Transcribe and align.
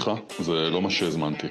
סליחה, 0.00 0.14
זה 0.44 0.52
לא 0.52 0.82
מה 0.82 0.90
שהזמנתי. 0.90 1.46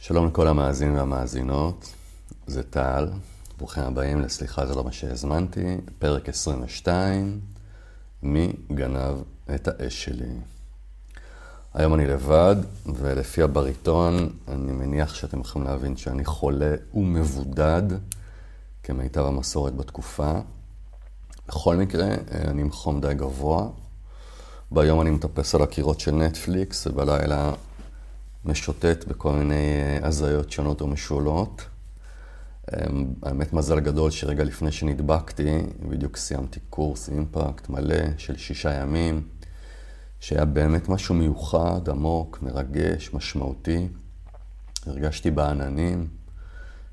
שלום 0.00 0.26
לכל 0.26 0.48
המאזינים 0.48 0.94
והמאזינות, 0.94 1.92
זה 2.46 2.62
טל, 2.62 3.08
ברוכים 3.58 3.82
הבאים 3.82 4.20
לסליחה 4.20 4.66
זה 4.66 4.74
לא 4.74 4.84
מה 4.84 4.92
שהזמנתי, 4.92 5.76
פרק 5.98 6.28
22, 6.28 7.40
מי 8.22 8.52
גנב 8.74 9.16
את 9.54 9.68
האש 9.68 10.04
שלי. 10.04 10.34
היום 11.74 11.94
אני 11.94 12.06
לבד, 12.06 12.56
ולפי 12.86 13.42
הבריטון, 13.42 14.28
אני 14.48 14.72
מניח 14.72 15.14
שאתם 15.14 15.40
יכולים 15.40 15.68
להבין 15.68 15.96
שאני 15.96 16.24
חולה 16.24 16.74
ומבודד, 16.94 17.82
כמיטב 18.82 19.24
המסורת 19.24 19.76
בתקופה. 19.76 20.40
בכל 21.62 21.76
מקרה, 21.76 22.08
אני 22.44 22.60
עם 22.60 22.70
חום 22.70 23.00
די 23.00 23.14
גבוה. 23.14 23.68
ביום 24.70 25.00
אני 25.00 25.10
מטפס 25.10 25.54
על 25.54 25.62
הקירות 25.62 26.00
של 26.00 26.10
נטפליקס, 26.14 26.86
ובלילה 26.86 27.52
משוטט 28.44 29.04
בכל 29.04 29.32
מיני 29.32 29.54
אה, 29.54 30.06
הזיות 30.06 30.52
שונות 30.52 30.82
ומשולות. 30.82 31.62
אמ, 32.72 33.06
האמת, 33.22 33.52
מזל 33.52 33.80
גדול 33.80 34.10
שרגע 34.10 34.44
לפני 34.44 34.72
שנדבקתי, 34.72 35.58
בדיוק 35.88 36.16
סיימתי 36.16 36.60
קורס 36.70 37.08
אימפקט 37.08 37.68
מלא 37.68 38.18
של 38.18 38.36
שישה 38.36 38.74
ימים, 38.74 39.22
שהיה 40.20 40.44
באמת 40.44 40.88
משהו 40.88 41.14
מיוחד, 41.14 41.88
עמוק, 41.88 42.38
מרגש, 42.42 43.14
משמעותי. 43.14 43.88
הרגשתי 44.86 45.30
בעננים, 45.30 46.06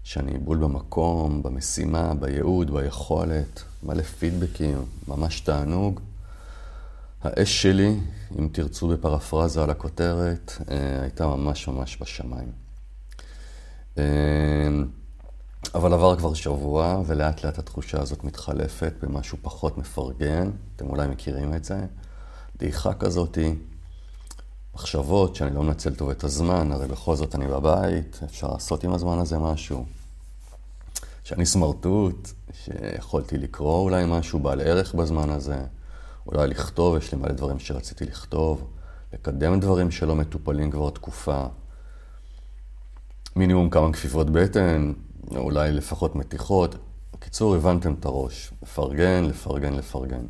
שאני 0.03 0.37
בול 0.37 0.57
במקום, 0.57 1.43
במשימה, 1.43 2.13
בייעוד, 2.13 2.71
ביכולת, 2.71 3.63
מלא 3.83 4.03
פידבקים, 4.03 4.85
ממש 5.07 5.39
תענוג. 5.39 5.99
האש 7.23 7.61
שלי, 7.61 7.99
אם 8.39 8.49
תרצו 8.51 8.87
בפרפרזה 8.87 9.63
על 9.63 9.69
הכותרת, 9.69 10.51
אה, 10.71 11.01
הייתה 11.01 11.27
ממש 11.27 11.67
ממש 11.67 11.97
בשמיים. 12.01 12.51
אה, 13.97 14.03
אבל 15.75 15.93
עבר 15.93 16.15
כבר 16.17 16.33
שבוע, 16.33 17.01
ולאט 17.05 17.43
לאט 17.43 17.59
התחושה 17.59 18.01
הזאת 18.01 18.23
מתחלפת 18.23 18.93
במשהו 19.01 19.37
פחות 19.41 19.77
מפרגן, 19.77 20.51
אתם 20.75 20.87
אולי 20.87 21.07
מכירים 21.07 21.53
את 21.53 21.65
זה. 21.65 21.85
דעיכה 22.57 22.93
כזאתי, 22.93 23.55
מחשבות 24.75 25.35
שאני 25.35 25.55
לא 25.55 25.63
מנצל 25.63 25.95
טוב 25.95 26.09
את 26.09 26.23
הזמן, 26.23 26.71
הרי 26.71 26.87
בכל 26.87 27.15
זאת 27.15 27.35
אני 27.35 27.47
בבית, 27.47 28.19
אפשר 28.25 28.47
לעשות 28.47 28.83
עם 28.83 28.93
הזמן 28.93 29.19
הזה 29.19 29.39
משהו. 29.39 29.85
שאני 31.29 31.45
סמרטוט, 31.45 32.29
שיכולתי 32.53 33.37
לקרוא 33.37 33.83
אולי 33.83 34.03
משהו 34.07 34.39
בעל 34.39 34.61
ערך 34.61 34.93
בזמן 34.93 35.29
הזה. 35.29 35.57
אולי 36.27 36.47
לכתוב, 36.47 36.97
יש 36.97 37.11
לי 37.11 37.17
מלא 37.17 37.31
דברים 37.31 37.59
שרציתי 37.59 38.05
לכתוב, 38.05 38.67
לקדם 39.13 39.59
דברים 39.59 39.91
שלא 39.91 40.15
מטופלים 40.15 40.71
כבר 40.71 40.89
תקופה. 40.89 41.45
מינימום 43.35 43.69
כמה 43.69 43.93
כפיפות 43.93 44.29
בטן, 44.29 44.93
אולי 45.35 45.71
לפחות 45.71 46.15
מתיחות. 46.15 46.75
בקיצור, 47.13 47.55
הבנתם 47.55 47.93
את 47.93 48.05
הראש. 48.05 48.51
לפרגן, 48.63 49.23
לפרגן, 49.23 49.73
לפרגן. 49.73 50.25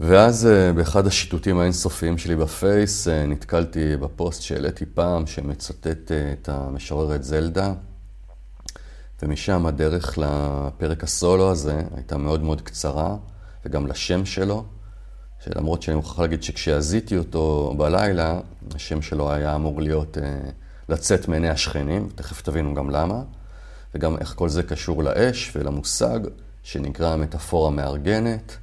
ואז 0.00 0.46
אה, 0.46 0.72
באחד 0.72 1.06
השיטוטים 1.06 1.58
האינסופיים 1.58 2.18
שלי 2.18 2.36
בפייס, 2.36 3.08
אה, 3.08 3.26
נתקלתי 3.26 3.96
בפוסט 3.96 4.42
שהעליתי 4.42 4.86
פעם, 4.86 5.26
שמצטט 5.26 6.12
אה, 6.12 6.32
את 6.32 6.48
המשוררת 6.48 7.24
זלדה, 7.24 7.74
ומשם 9.22 9.66
הדרך 9.66 10.18
לפרק 10.18 11.04
הסולו 11.04 11.50
הזה 11.50 11.82
הייתה 11.94 12.16
מאוד 12.16 12.42
מאוד 12.42 12.60
קצרה. 12.60 13.16
וגם 13.64 13.86
לשם 13.86 14.26
שלו, 14.26 14.64
שלמרות 15.44 15.82
שאני 15.82 15.96
מוכרח 15.96 16.18
להגיד 16.18 16.42
שכשהזיתי 16.42 17.16
אותו 17.18 17.74
בלילה, 17.76 18.40
השם 18.74 19.02
שלו 19.02 19.32
היה 19.32 19.54
אמור 19.54 19.80
להיות, 19.80 20.18
אה, 20.18 20.40
לצאת 20.88 21.28
מעיני 21.28 21.48
השכנים, 21.48 22.08
תכף 22.14 22.42
תבינו 22.42 22.74
גם 22.74 22.90
למה, 22.90 23.22
וגם 23.94 24.18
איך 24.18 24.34
כל 24.36 24.48
זה 24.48 24.62
קשור 24.62 25.02
לאש 25.02 25.52
ולמושג 25.56 26.20
שנקרא 26.62 27.12
המטאפורה 27.12 27.70
מארגנת, 27.70 28.56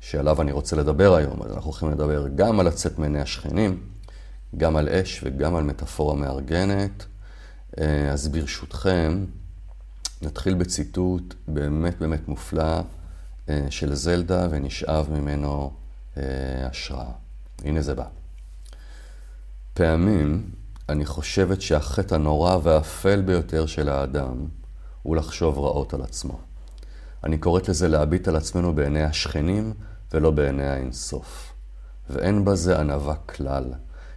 שעליו 0.00 0.42
אני 0.42 0.52
רוצה 0.52 0.76
לדבר 0.76 1.14
היום. 1.14 1.42
אז 1.42 1.52
אנחנו 1.52 1.70
הולכים 1.70 1.90
לדבר 1.90 2.28
גם 2.34 2.60
על 2.60 2.66
לצאת 2.66 2.98
מעיני 2.98 3.20
השכנים, 3.20 3.80
גם 4.56 4.76
על 4.76 4.88
אש 4.88 5.20
וגם 5.24 5.56
על 5.56 5.64
מטאפורה 5.64 6.14
מארגנת. 6.14 7.04
אה, 7.80 8.12
אז 8.12 8.28
ברשותכם, 8.28 9.24
נתחיל 10.22 10.54
בציטוט 10.54 11.34
באמת 11.48 11.98
באמת 11.98 12.28
מופלא 12.28 12.80
אה, 13.48 13.66
של 13.70 13.94
זלדה 13.94 14.46
ונשאב 14.50 15.10
ממנו 15.10 15.72
אה, 16.16 16.22
השראה. 16.66 17.12
הנה 17.64 17.82
זה 17.82 17.94
בא. 17.94 18.04
פעמים 19.74 20.50
אני 20.88 21.06
חושבת 21.06 21.60
שהחטא 21.60 22.14
הנורא 22.14 22.58
והאפל 22.62 23.20
ביותר 23.22 23.66
של 23.66 23.88
האדם 23.88 24.46
הוא 25.02 25.16
לחשוב 25.16 25.58
רעות 25.58 25.94
על 25.94 26.02
עצמו. 26.02 26.40
אני 27.24 27.38
קוראת 27.38 27.68
לזה 27.68 27.88
להביט 27.88 28.28
על 28.28 28.36
עצמנו 28.36 28.74
בעיני 28.74 29.02
השכנים 29.02 29.72
ולא 30.12 30.30
בעיני 30.30 30.66
האינסוף. 30.66 31.52
ואין 32.10 32.44
בזה 32.44 32.80
ענווה 32.80 33.14
כלל, 33.14 33.64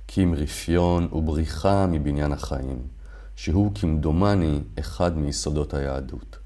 כי 0.08 0.24
אם 0.24 0.34
רפיון 0.38 1.10
ובריחה 1.12 1.88
מבניין 1.88 2.32
החיים, 2.32 2.88
שהוא 3.36 3.72
כמדומני 3.76 4.60
אחד 4.80 5.18
מיסודות 5.18 5.74
היהדות. 5.74 6.38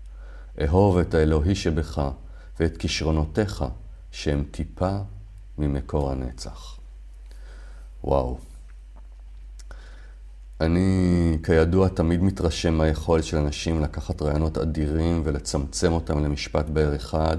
אהוב 0.61 0.97
את 0.97 1.13
האלוהי 1.13 1.55
שבך, 1.55 2.09
ואת 2.59 2.77
כישרונותיך, 2.77 3.65
שהם 4.11 4.43
טיפה 4.51 4.97
ממקור 5.57 6.11
הנצח. 6.11 6.77
וואו. 8.03 8.37
אני, 10.61 11.37
כידוע, 11.43 11.89
תמיד 11.89 12.23
מתרשם 12.23 12.73
מהיכולת 12.73 13.23
של 13.23 13.37
אנשים 13.37 13.81
לקחת 13.81 14.21
רעיונות 14.21 14.57
אדירים 14.57 15.21
ולצמצם 15.25 15.91
אותם 15.91 16.23
למשפט 16.23 16.65
באר 16.65 16.95
אחד, 16.95 17.37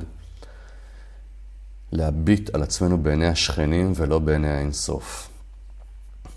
להביט 1.92 2.54
על 2.54 2.62
עצמנו 2.62 3.02
בעיני 3.02 3.26
השכנים 3.26 3.92
ולא 3.96 4.18
בעיני 4.18 4.48
האינסוף. 4.48 5.30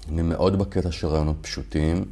אני 0.09 0.21
מאוד 0.21 0.59
בקטע 0.59 0.91
של 0.91 1.07
רעיונות 1.07 1.35
פשוטים, 1.41 2.05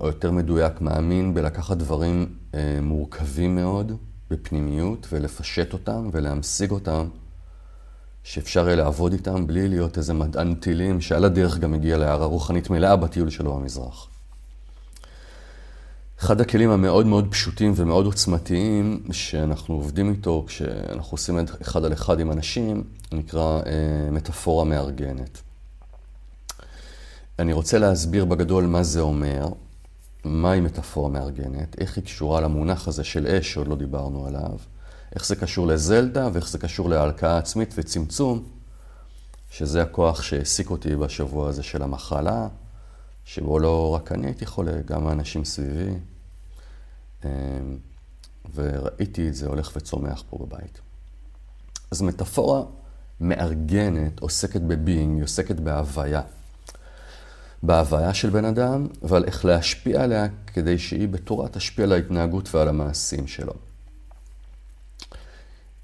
או 0.00 0.06
יותר 0.06 0.30
מדויק, 0.30 0.80
מאמין 0.80 1.34
בלקחת 1.34 1.76
דברים 1.76 2.34
אה, 2.54 2.78
מורכבים 2.82 3.54
מאוד, 3.54 3.92
בפנימיות 4.30 5.06
ולפשט 5.12 5.72
אותם 5.72 6.08
ולהמשיג 6.12 6.70
אותם, 6.70 7.08
שאפשר 8.22 8.66
יהיה 8.66 8.76
לעבוד 8.76 9.12
איתם 9.12 9.46
בלי 9.46 9.68
להיות 9.68 9.98
איזה 9.98 10.14
מדען 10.14 10.54
טילים 10.54 11.00
שעל 11.00 11.24
הדרך 11.24 11.58
גם 11.58 11.74
הגיע 11.74 11.98
להערה 11.98 12.26
רוחנית 12.26 12.70
מלאה 12.70 12.96
בטיול 12.96 13.30
שלו 13.30 13.54
במזרח. 13.54 14.08
אחד 16.20 16.40
הכלים 16.40 16.70
המאוד 16.70 17.06
מאוד 17.06 17.28
פשוטים 17.30 17.72
ומאוד 17.76 18.06
עוצמתיים 18.06 19.02
שאנחנו 19.12 19.74
עובדים 19.74 20.10
איתו 20.10 20.44
כשאנחנו 20.46 21.14
עושים 21.14 21.38
אחד 21.62 21.84
על 21.84 21.92
אחד 21.92 22.20
עם 22.20 22.32
אנשים, 22.32 22.82
נקרא 23.12 23.60
אה, 23.66 24.10
מטאפורה 24.10 24.64
מארגנת. 24.64 25.42
אני 27.40 27.52
רוצה 27.52 27.78
להסביר 27.78 28.24
בגדול 28.24 28.66
מה 28.66 28.82
זה 28.82 29.00
אומר, 29.00 29.48
מהי 30.24 30.60
מטאפורה 30.60 31.08
מארגנת, 31.08 31.80
איך 31.80 31.96
היא 31.96 32.04
קשורה 32.04 32.40
למונח 32.40 32.88
הזה 32.88 33.04
של 33.04 33.26
אש 33.26 33.52
שעוד 33.52 33.68
לא 33.68 33.76
דיברנו 33.76 34.26
עליו, 34.26 34.58
איך 35.14 35.26
זה 35.26 35.36
קשור 35.36 35.66
לזלדה 35.66 36.28
ואיך 36.32 36.48
זה 36.48 36.58
קשור 36.58 36.88
להלקאה 36.88 37.38
עצמית 37.38 37.74
וצמצום, 37.76 38.44
שזה 39.50 39.82
הכוח 39.82 40.22
שהעסיק 40.22 40.70
אותי 40.70 40.96
בשבוע 40.96 41.48
הזה 41.48 41.62
של 41.62 41.82
המחלה, 41.82 42.48
שבו 43.24 43.58
לא 43.58 43.94
רק 43.94 44.12
אני 44.12 44.26
הייתי 44.26 44.46
חולה, 44.46 44.82
גם 44.86 45.06
האנשים 45.06 45.44
סביבי, 45.44 45.94
אמ, 47.24 47.28
וראיתי 48.54 49.28
את 49.28 49.34
זה 49.34 49.46
הולך 49.46 49.72
וצומח 49.76 50.22
פה 50.30 50.38
בבית. 50.46 50.80
אז 51.90 52.02
מטאפורה 52.02 52.62
מארגנת 53.20 54.20
עוסקת 54.20 54.60
בביינג, 54.60 55.16
היא 55.16 55.24
עוסקת 55.24 55.60
בהוויה. 55.60 56.22
בהוויה 57.62 58.14
של 58.14 58.30
בן 58.30 58.44
אדם, 58.44 58.86
אבל 59.02 59.24
איך 59.24 59.44
להשפיע 59.44 60.02
עליה 60.02 60.26
כדי 60.46 60.78
שהיא 60.78 61.08
בתורה 61.08 61.48
תשפיע 61.48 61.84
על 61.84 61.92
ההתנהגות 61.92 62.54
ועל 62.54 62.68
המעשים 62.68 63.26
שלו. 63.26 63.52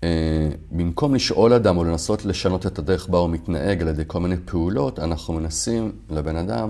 אה, 0.05 0.49
במקום 0.71 1.15
לשאול 1.15 1.53
אדם 1.53 1.77
או 1.77 1.85
לנסות 1.85 2.25
לשנות 2.25 2.67
את 2.67 2.79
הדרך 2.79 3.09
בה 3.09 3.19
הוא 3.19 3.31
מתנהג 3.31 3.83
על 3.83 3.89
ידי 3.89 4.03
כל 4.07 4.21
מיני 4.21 4.37
פעולות, 4.45 4.99
אנחנו 4.99 5.35
מנסים 5.35 5.93
לבן 6.11 6.37
אדם, 6.37 6.69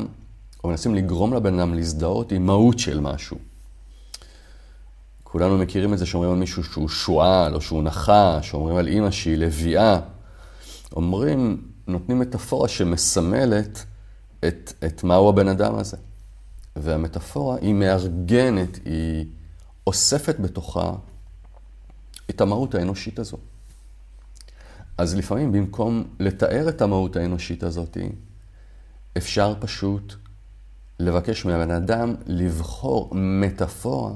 או 0.64 0.68
מנסים 0.68 0.94
לגרום 0.94 1.34
לבן 1.34 1.58
אדם 1.58 1.74
להזדהות 1.74 2.32
עם 2.32 2.46
מהות 2.46 2.78
של 2.78 3.00
משהו. 3.00 3.36
כולנו 5.22 5.58
מכירים 5.58 5.92
את 5.94 5.98
זה 5.98 6.06
שאומרים 6.06 6.32
על 6.32 6.38
מישהו 6.38 6.64
שהוא 6.64 6.88
שועל, 6.88 7.54
או 7.54 7.60
שהוא 7.60 7.82
נחש, 7.82 8.54
אומרים 8.54 8.76
על 8.76 8.88
אימא 8.88 9.10
שהיא 9.10 9.38
לביאה. 9.38 10.00
אומרים, 10.96 11.62
נותנים 11.86 12.18
מטאפורה 12.18 12.68
שמסמלת 12.68 13.84
את, 14.44 14.72
את 14.86 15.04
מהו 15.04 15.28
הבן 15.28 15.48
אדם 15.48 15.74
הזה. 15.74 15.96
והמטאפורה 16.76 17.56
היא 17.60 17.74
מארגנת, 17.74 18.78
היא 18.84 19.26
אוספת 19.86 20.40
בתוכה 20.40 20.92
את 22.30 22.40
המהות 22.40 22.74
האנושית 22.74 23.18
הזו. 23.18 23.36
אז 24.98 25.16
לפעמים 25.16 25.52
במקום 25.52 26.04
לתאר 26.20 26.68
את 26.68 26.82
המהות 26.82 27.16
האנושית 27.16 27.62
הזאת, 27.62 27.96
אפשר 29.16 29.54
פשוט 29.60 30.14
לבקש 31.00 31.44
מהבן 31.44 31.70
אדם 31.70 32.14
לבחור 32.26 33.10
מטאפורה 33.14 34.12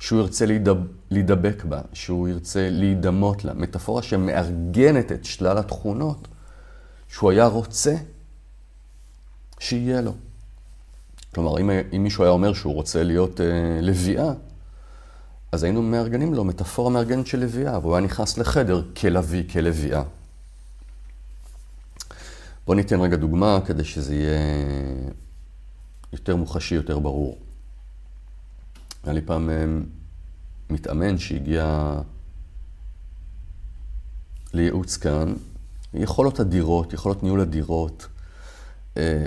שהוא 0.00 0.20
ירצה 0.20 0.46
להידב, 0.46 0.76
להידבק 1.10 1.64
בה, 1.64 1.80
שהוא 1.92 2.28
ירצה 2.28 2.68
להידמות 2.70 3.44
לה, 3.44 3.54
מטאפורה 3.54 4.02
שמארגנת 4.02 5.12
את 5.12 5.24
שלל 5.24 5.58
התכונות 5.58 6.28
שהוא 7.08 7.30
היה 7.30 7.46
רוצה 7.46 7.94
שיהיה 9.58 10.00
לו. 10.00 10.14
כלומר, 11.34 11.60
אם, 11.60 11.70
אם 11.96 12.02
מישהו 12.02 12.24
היה 12.24 12.30
אומר 12.30 12.52
שהוא 12.52 12.74
רוצה 12.74 13.02
להיות 13.02 13.40
אה, 13.40 13.78
לביאה, 13.82 14.32
אז 15.52 15.62
היינו 15.62 15.82
מארגנים 15.82 16.34
לו 16.34 16.44
מטאפורה 16.44 16.90
מארגנת 16.90 17.26
של 17.26 17.40
לביאה, 17.40 17.78
והוא 17.78 17.94
היה 17.96 18.04
נכנס 18.04 18.38
לחדר 18.38 18.82
כלוי, 18.96 19.48
כלביאה. 19.52 20.02
בואו 22.66 22.76
ניתן 22.76 23.00
רגע 23.00 23.16
דוגמה 23.16 23.58
כדי 23.66 23.84
שזה 23.84 24.14
יהיה 24.14 24.40
יותר 26.12 26.36
מוחשי, 26.36 26.74
יותר 26.74 26.98
ברור. 26.98 27.38
היה 29.04 29.12
לי 29.12 29.20
פעם 29.20 29.50
אה, 29.50 29.64
מתאמן 30.70 31.18
שהגיע 31.18 31.94
לייעוץ 34.52 34.96
כאן, 34.96 35.34
יכולות 35.94 36.40
אדירות, 36.40 36.92
יכולות 36.92 37.22
ניהול 37.22 37.40
אדירות, 37.40 38.06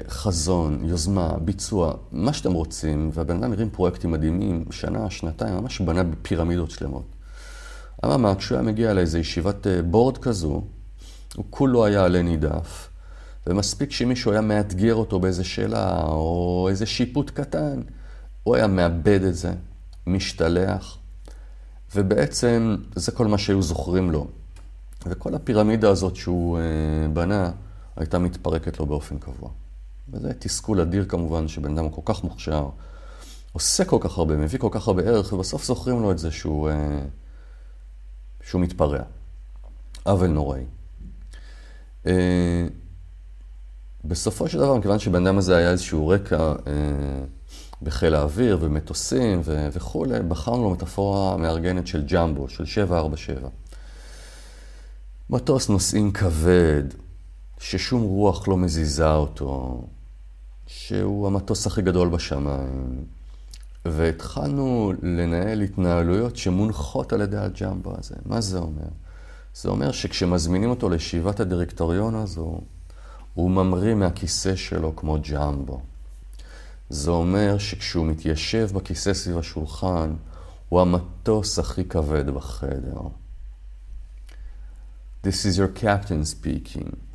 חזון, 0.09 0.85
יוזמה, 0.85 1.33
ביצוע, 1.45 1.94
מה 2.12 2.33
שאתם 2.33 2.51
רוצים, 2.51 3.09
והבן 3.13 3.44
אדם 3.44 3.51
הרים 3.51 3.69
פרויקטים 3.69 4.12
מדהימים, 4.12 4.65
שנה, 4.71 5.09
שנתיים, 5.09 5.56
ממש 5.56 5.81
בנה 5.81 6.03
בפירמידות 6.03 6.71
שלמות. 6.71 7.06
אממה, 8.06 8.35
כשהוא 8.35 8.56
היה 8.57 8.68
מגיע 8.68 8.94
לאיזו 8.94 9.18
ישיבת 9.18 9.68
אה, 9.68 9.81
בורד 9.81 10.18
כזו, 10.18 10.63
הוא 11.35 11.45
כולו 11.50 11.85
היה 11.85 12.06
עלה 12.06 12.21
נידף, 12.21 12.89
ומספיק 13.47 13.91
שמישהו 13.91 14.31
היה 14.31 14.41
מאתגר 14.41 14.95
אותו 14.95 15.19
באיזה 15.19 15.44
שאלה, 15.44 16.03
או 16.03 16.67
איזה 16.69 16.85
שיפוט 16.85 17.29
קטן, 17.29 17.81
הוא 18.44 18.56
היה 18.56 18.67
מאבד 18.67 19.24
את 19.24 19.35
זה, 19.35 19.53
משתלח, 20.07 20.97
ובעצם 21.95 22.75
זה 22.95 23.12
כל 23.12 23.27
מה 23.27 23.38
שהיו 23.38 23.62
זוכרים 23.62 24.12
לו. 24.12 24.27
וכל 25.06 25.35
הפירמידה 25.35 25.89
הזאת 25.89 26.15
שהוא 26.15 26.57
אה, 26.57 26.63
בנה, 27.13 27.51
הייתה 27.95 28.19
מתפרקת 28.19 28.79
לו 28.79 28.85
באופן 28.85 29.17
קבוע. 29.17 29.49
וזה 30.09 30.33
תסכול 30.39 30.81
אדיר 30.81 31.05
כמובן, 31.05 31.47
שבן 31.47 31.77
אדם 31.77 31.89
כל 31.89 32.01
כך 32.05 32.23
מוכשר, 32.23 32.69
עושה 33.51 33.85
כל 33.85 33.97
כך 34.01 34.17
הרבה, 34.17 34.35
מביא 34.35 34.59
כל 34.59 34.69
כך 34.71 34.88
הרבה 34.88 35.03
ערך, 35.03 35.33
ובסוף 35.33 35.65
זוכרים 35.65 36.01
לו 36.01 36.11
את 36.11 36.19
זה 36.19 36.31
שהוא, 36.31 36.69
אה, 36.69 36.99
שהוא 38.43 38.61
מתפרע. 38.61 39.03
עוול 40.03 40.27
נוראי. 40.27 40.63
אה, 42.07 42.67
בסופו 44.05 44.49
של 44.49 44.57
דבר, 44.57 44.75
מכיוון 44.75 44.99
שבן 44.99 45.27
אדם 45.27 45.38
הזה 45.38 45.57
היה 45.57 45.71
איזשהו 45.71 46.07
רקע 46.07 46.38
אה, 46.38 47.23
בחיל 47.81 48.15
האוויר 48.15 48.57
ומטוסים 48.61 49.41
ו- 49.43 49.67
וכולי, 49.73 50.19
בחרנו 50.19 50.63
לו 50.63 50.69
מטאפורה 50.69 51.38
מארגנת 51.38 51.88
של 51.88 52.05
ג'מבו, 52.05 52.49
של 52.49 52.65
747. 52.65 53.49
מטוס 55.29 55.69
נוסעים 55.69 56.11
כבד, 56.11 56.83
ששום 57.62 58.02
רוח 58.02 58.48
לא 58.48 58.58
מזיזה 58.58 59.13
אותו, 59.13 59.81
שהוא 60.68 61.28
המטוס 61.28 61.68
הכי 61.68 61.81
גדול 61.81 62.10
בשמיים, 62.10 63.06
והתחלנו 63.86 64.94
לנהל 65.02 65.62
התנהלויות 65.62 66.36
שמונחות 66.36 67.13
על 67.13 67.22
ידי 67.22 67.38
הג'מבו 67.38 67.94
הזה. 67.98 68.16
מה 68.25 68.42
זה 68.42 68.58
אומר? 68.58 68.88
זה 69.54 69.69
אומר 69.69 69.92
שכשמזמינים 69.92 70.69
אותו 70.69 70.90
לישיבת 70.90 71.40
הדירקטוריון 71.40 72.16
הזו, 72.16 72.62
הוא 73.34 73.52
ממריא 73.52 73.94
מהכיסא 73.96 74.56
שלו 74.56 74.96
כמו 74.96 75.18
ג'מבו. 75.31 75.81
זה 76.90 77.12
אומר 77.12 77.58
שכשהוא 77.58 78.06
מתיישב 78.06 78.69
בכיסא 78.74 79.13
סביב 79.13 79.38
השולחן, 79.38 80.13
הוא 80.69 80.81
המטוס 80.81 81.60
הכי 81.60 81.86
כבד 81.86 82.30
בחדר. 82.30 83.02
This 85.24 85.46
is 85.46 85.58
your 85.58 85.84
captain 85.84 86.25
speaking. 86.25 87.11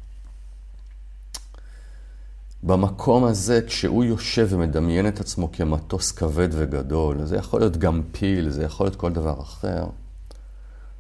במקום 2.63 3.25
הזה, 3.25 3.61
כשהוא 3.67 4.05
יושב 4.05 4.47
ומדמיין 4.51 5.09
את 5.09 5.21
עצמו 5.21 5.53
כמטוס 5.53 6.13
כבד 6.13 6.49
וגדול, 6.53 7.25
זה 7.25 7.37
יכול 7.37 7.61
להיות 7.61 7.77
גם 7.77 8.03
פיל, 8.13 8.51
זה 8.51 8.65
יכול 8.65 8.87
להיות 8.87 8.97
כל 8.97 9.13
דבר 9.13 9.41
אחר, 9.41 9.87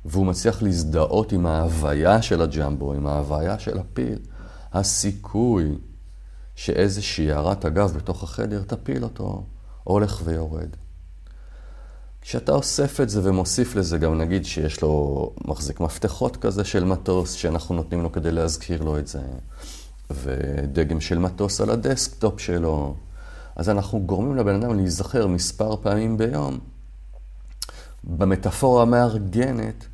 והוא 0.04 0.26
מצליח 0.26 0.62
להזדהות 0.62 1.32
עם 1.32 1.46
ההוויה 1.46 2.22
של 2.22 2.42
הג'מבו, 2.42 2.92
עם 2.92 3.06
ההוויה 3.06 3.58
של 3.58 3.78
הפיל, 3.78 4.18
הסיכוי 4.72 5.78
שאיזושהי 6.54 7.32
הערת 7.32 7.64
אגב 7.64 7.92
בתוך 7.96 8.22
החדר 8.22 8.62
תפיל 8.66 9.04
אותו, 9.04 9.46
הולך 9.84 10.22
ויורד. 10.24 10.68
כשאתה 12.20 12.52
אוסף 12.52 13.00
את 13.00 13.08
זה 13.08 13.20
ומוסיף 13.24 13.76
לזה 13.76 13.98
גם 13.98 14.18
נגיד 14.18 14.44
שיש 14.44 14.82
לו 14.82 15.32
מחזיק 15.44 15.80
מפתחות 15.80 16.36
כזה 16.36 16.64
של 16.64 16.84
מטוס 16.84 17.32
שאנחנו 17.32 17.74
נותנים 17.74 18.02
לו 18.02 18.12
כדי 18.12 18.32
להזכיר 18.32 18.82
לו 18.82 18.98
את 18.98 19.06
זה, 19.06 19.20
ודגם 20.10 21.00
של 21.00 21.18
מטוס 21.18 21.60
על 21.60 21.70
הדסקטופ 21.70 22.40
שלו, 22.40 22.96
אז 23.56 23.68
אנחנו 23.68 24.00
גורמים 24.00 24.36
לבן 24.36 24.62
אדם 24.62 24.76
להיזכר 24.76 25.26
מספר 25.26 25.76
פעמים 25.76 26.18
ביום 26.18 26.58
במטאפורה 28.04 28.82
המארגנת 28.82 29.84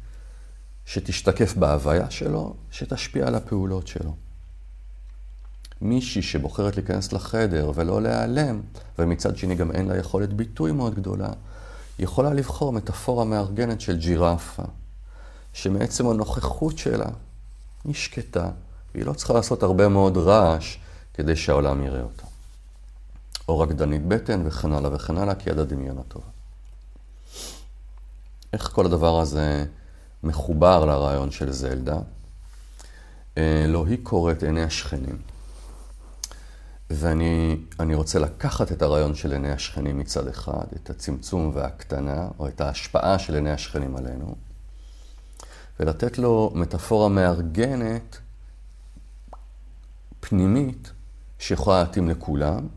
שתשתקף 0.84 1.54
בהוויה 1.56 2.10
שלו, 2.10 2.54
שתשפיע 2.70 3.26
על 3.26 3.34
הפעולות 3.34 3.86
שלו. 3.86 4.14
מישהי 5.80 6.22
שבוחרת 6.22 6.76
להיכנס 6.76 7.12
לחדר 7.12 7.72
ולא 7.74 8.02
להיעלם, 8.02 8.60
ומצד 8.98 9.36
שני 9.36 9.54
גם 9.54 9.70
אין 9.70 9.88
לה 9.88 9.96
יכולת 9.96 10.32
ביטוי 10.32 10.72
מאוד 10.72 10.94
גדולה, 10.94 11.30
יכולה 11.98 12.34
לבחור 12.34 12.72
מטאפורה 12.72 13.24
מארגנת 13.24 13.80
של 13.80 13.98
ג'ירפה, 13.98 14.62
שמעצם 15.52 16.08
הנוכחות 16.08 16.78
שלה 16.78 17.08
היא 17.84 17.94
שקטה, 17.94 18.50
והיא 18.94 19.06
לא 19.06 19.12
צריכה 19.12 19.32
לעשות 19.32 19.62
הרבה 19.62 19.88
מאוד 19.88 20.16
רעש 20.16 20.76
כדי 21.14 21.36
שהעולם 21.36 21.84
יראה 21.84 22.02
אותה. 22.02 22.22
או 23.48 23.58
רקדנית 23.58 24.06
בטן 24.06 24.42
וכן 24.46 24.72
הלאה 24.72 24.94
וכן 24.94 25.18
הלאה, 25.18 25.34
כי 25.34 25.50
יד 25.50 25.58
הדמיון 25.58 25.98
הטוב. 25.98 26.22
איך 28.52 28.70
כל 28.72 28.86
הדבר 28.86 29.20
הזה 29.20 29.64
מחובר 30.22 30.84
לרעיון 30.84 31.30
של 31.30 31.52
זלדה? 31.52 31.98
לא 33.68 33.86
היא 33.86 33.98
קוראת 34.02 34.42
עיני 34.42 34.62
השכנים. 34.62 35.18
ואני 36.90 37.94
רוצה 37.94 38.18
לקחת 38.18 38.72
את 38.72 38.82
הרעיון 38.82 39.14
של 39.14 39.32
עיני 39.32 39.52
השכנים 39.52 39.98
מצד 39.98 40.28
אחד, 40.28 40.64
את 40.76 40.90
הצמצום 40.90 41.50
וההקטנה, 41.54 42.28
או 42.38 42.48
את 42.48 42.60
ההשפעה 42.60 43.18
של 43.18 43.34
עיני 43.34 43.50
השכנים 43.50 43.96
עלינו, 43.96 44.34
ולתת 45.80 46.18
לו 46.18 46.52
מטאפורה 46.54 47.08
מארגנת, 47.08 48.18
פנימית, 50.28 50.92
שיכולה 51.38 51.82
להתאים 51.82 52.08
לכולם, 52.08 52.68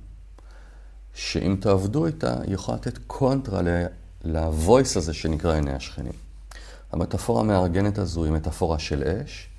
שאם 1.13 1.57
תעבדו 1.59 2.05
איתה, 2.05 2.41
היא 2.41 2.53
יכולה 2.53 2.77
לתת 2.77 2.97
קונטרה 3.07 3.61
ל-voice 4.23 4.97
הזה 4.97 5.13
שנקרא 5.13 5.53
עיני 5.53 5.73
השכנים. 5.73 6.13
המטאפורה 6.91 7.41
המארגנת 7.41 7.97
הזו 7.97 8.23
היא 8.23 8.33
מטאפורה 8.33 8.79
של 8.79 9.03
אש, 9.03 9.49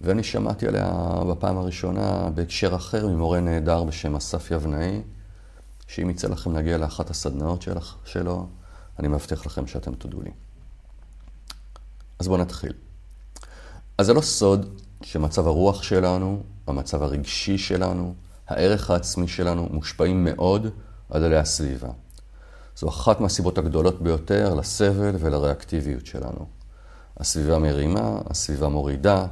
ואני 0.00 0.22
שמעתי 0.22 0.68
עליה 0.68 0.90
בפעם 1.30 1.58
הראשונה 1.58 2.30
בהקשר 2.34 2.76
אחר 2.76 3.06
ממורה 3.06 3.40
נהדר 3.40 3.84
בשם 3.84 4.16
אסף 4.16 4.50
יבנאי, 4.50 5.02
שאם 5.86 6.10
יצא 6.10 6.28
לכם 6.28 6.52
להגיע 6.52 6.78
לאחת 6.78 7.10
הסדנאות 7.10 7.62
שלך, 7.62 7.94
שלו, 8.04 8.46
אני 8.98 9.08
מבטיח 9.08 9.46
לכם 9.46 9.66
שאתם 9.66 9.94
תודו 9.94 10.22
לי. 10.22 10.30
אז 12.18 12.28
בואו 12.28 12.40
נתחיל. 12.40 12.72
אז 13.98 14.06
זה 14.06 14.14
לא 14.14 14.20
סוד 14.20 14.80
שמצב 15.02 15.46
הרוח 15.46 15.82
שלנו, 15.82 16.42
המצב 16.66 17.02
הרגשי 17.02 17.58
שלנו, 17.58 18.14
הערך 18.48 18.90
העצמי 18.90 19.28
שלנו, 19.28 19.68
מושפעים 19.70 20.24
מאוד 20.24 20.66
על 21.10 21.24
ידי 21.24 21.36
הסביבה. 21.36 21.88
זו 22.76 22.88
אחת 22.88 23.20
מהסיבות 23.20 23.58
הגדולות 23.58 24.02
ביותר 24.02 24.54
לסבל 24.54 25.16
ולריאקטיביות 25.18 26.06
שלנו. 26.06 26.46
הסביבה 27.16 27.58
מרימה, 27.58 28.18
הסביבה 28.30 28.68
מורידה, 28.68 29.26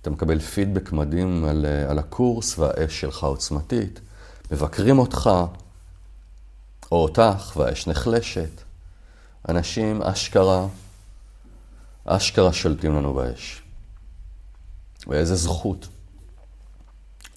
אתה 0.00 0.10
מקבל 0.10 0.38
פידבק 0.38 0.92
מדהים 0.92 1.44
על, 1.44 1.66
אה, 1.66 1.90
על 1.90 1.98
הקורס 1.98 2.58
והאש 2.58 3.00
שלך 3.00 3.24
עוצמתית. 3.24 4.00
מבקרים 4.50 4.98
אותך 4.98 5.30
או 6.92 7.02
אותך 7.02 7.52
והאש 7.56 7.86
נחלשת. 7.86 8.50
אנשים 9.48 10.02
אשכרה, 10.02 10.66
אשכרה 12.04 12.52
שולטים 12.52 12.96
לנו 12.96 13.14
באש. 13.14 13.62
ואיזה 15.08 15.34
זכות. 15.34 15.88